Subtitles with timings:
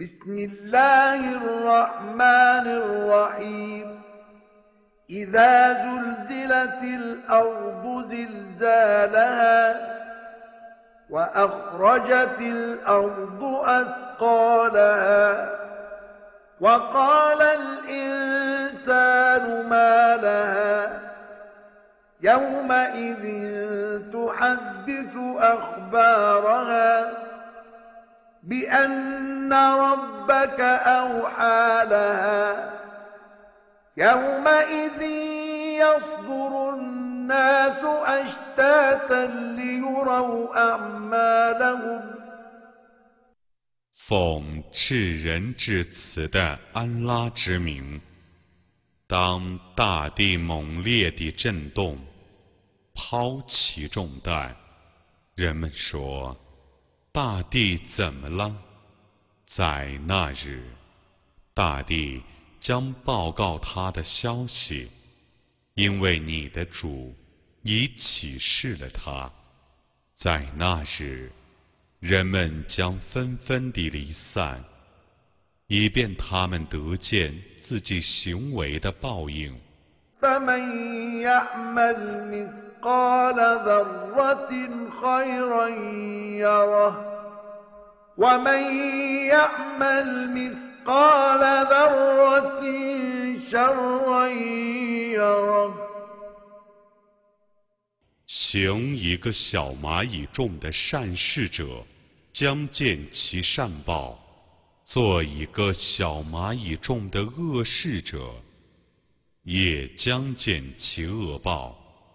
[0.00, 4.02] بسم الله الرحمن الرحيم.
[5.10, 9.76] إذا زلزلت الأرض زلزالها
[11.10, 15.50] وأخرجت الأرض أثقالها
[16.60, 18.94] وقال الإنسان
[19.68, 21.00] ما لها
[22.22, 23.24] يومئذ
[24.12, 27.23] تحدث أخبارها
[28.43, 32.73] بأن ربك أوحى لها
[33.97, 35.01] يومئذ
[35.81, 39.25] يصدر الناس أشتاتا
[39.55, 42.01] ليروا أعمالهم
[44.07, 48.01] 奉至仁至慈的安拉之名，
[49.07, 51.99] 当大地猛烈地震动，
[52.95, 54.55] 抛弃重担，
[55.35, 56.42] 人们说：“
[57.14, 58.52] 大地怎么了？”
[59.46, 60.64] 在那日，
[61.54, 62.20] 大地
[62.60, 64.90] 将报告他的消息，
[65.74, 67.14] 因为你的主
[67.62, 69.30] 已启示了他。
[70.16, 71.30] 在那日。
[72.00, 74.62] 人们将纷纷地离散，
[75.68, 79.58] 以便他们得见自己行为的报应。
[98.26, 101.84] 行一个小蚂蚁种的善事者。
[102.34, 104.18] 将见其善报，
[104.82, 108.34] 做一个小蚂蚁中的恶事者，
[109.44, 111.83] 也将见其恶报。